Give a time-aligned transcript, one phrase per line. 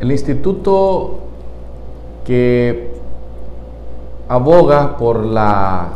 [0.00, 1.18] El instituto
[2.24, 2.90] que
[4.28, 5.88] aboga por la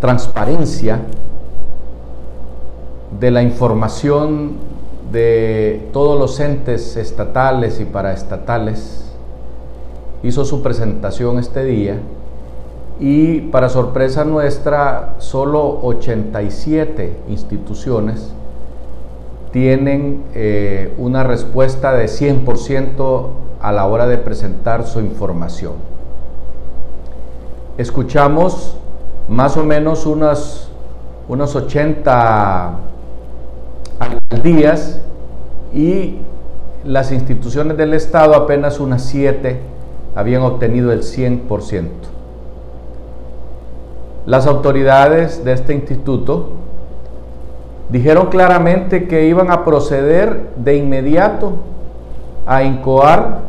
[0.00, 1.00] transparencia
[3.18, 4.52] de la información
[5.10, 9.10] de todos los entes estatales y paraestatales,
[10.22, 11.96] hizo su presentación este día
[13.00, 18.34] y para sorpresa nuestra, solo 87 instituciones
[19.52, 23.28] tienen eh, una respuesta de 100%
[23.60, 25.74] a la hora de presentar su información.
[27.76, 28.76] Escuchamos
[29.28, 30.68] más o menos unas,
[31.28, 32.74] unos 80
[33.98, 35.00] alcaldías
[35.72, 36.16] y
[36.84, 39.60] las instituciones del Estado, apenas unas 7,
[40.14, 41.88] habían obtenido el 100%.
[44.26, 46.52] Las autoridades de este instituto
[47.90, 51.54] dijeron claramente que iban a proceder de inmediato
[52.46, 53.40] a incoar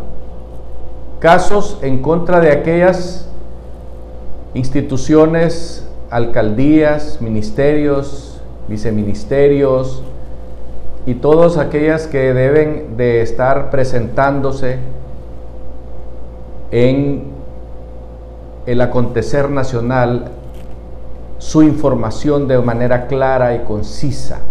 [1.20, 3.30] casos en contra de aquellas
[4.54, 10.04] instituciones, alcaldías, ministerios, viceministerios
[11.06, 14.78] y todas aquellas que deben de estar presentándose
[16.72, 17.24] en
[18.66, 20.32] el acontecer nacional
[21.42, 24.42] su información de manera clara y concisa,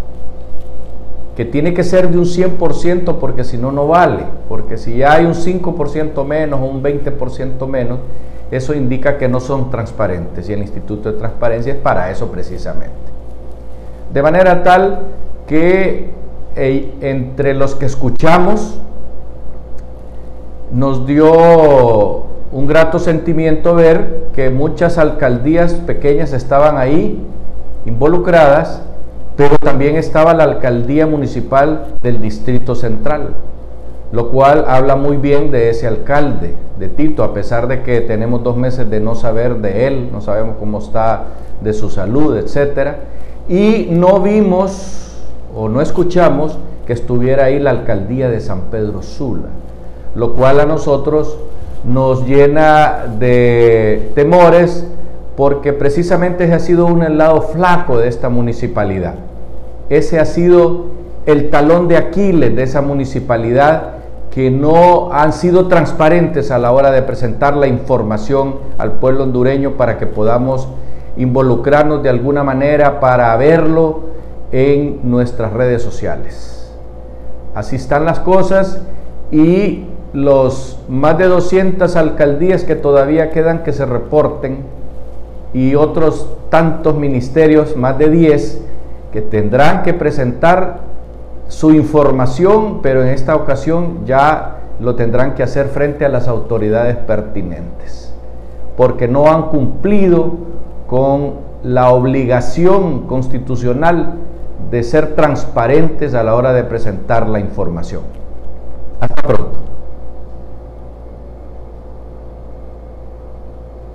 [1.36, 5.24] que tiene que ser de un 100% porque si no, no vale, porque si hay
[5.24, 8.00] un 5% menos o un 20% menos,
[8.50, 12.90] eso indica que no son transparentes y el Instituto de Transparencia es para eso precisamente.
[14.12, 15.02] De manera tal
[15.46, 16.10] que
[16.56, 18.80] eh, entre los que escuchamos
[20.72, 27.22] nos dio un grato sentimiento ver que muchas alcaldías pequeñas estaban ahí
[27.86, 28.82] involucradas,
[29.36, 33.34] pero también estaba la alcaldía municipal del Distrito Central
[34.12, 38.42] lo cual habla muy bien de ese alcalde, de Tito, a pesar de que tenemos
[38.42, 41.24] dos meses de no saber de él, no sabemos cómo está
[41.60, 42.96] de su salud, etc.
[43.48, 45.12] Y no vimos
[45.54, 49.48] o no escuchamos que estuviera ahí la alcaldía de San Pedro Sula,
[50.14, 51.38] lo cual a nosotros
[51.84, 54.86] nos llena de temores
[55.36, 59.14] porque precisamente ese ha sido un lado flaco de esta municipalidad.
[59.88, 60.86] Ese ha sido
[61.26, 63.94] el talón de Aquiles de esa municipalidad
[64.30, 69.72] que no han sido transparentes a la hora de presentar la información al pueblo hondureño
[69.72, 70.68] para que podamos
[71.16, 74.10] involucrarnos de alguna manera para verlo
[74.52, 76.72] en nuestras redes sociales.
[77.54, 78.80] Así están las cosas
[79.32, 84.64] y los más de 200 alcaldías que todavía quedan que se reporten
[85.52, 88.62] y otros tantos ministerios, más de 10,
[89.12, 90.80] que tendrán que presentar
[91.48, 96.96] su información, pero en esta ocasión ya lo tendrán que hacer frente a las autoridades
[96.96, 98.12] pertinentes,
[98.76, 100.34] porque no han cumplido
[100.86, 104.14] con la obligación constitucional
[104.70, 108.02] de ser transparentes a la hora de presentar la información.
[109.00, 109.58] Hasta pronto.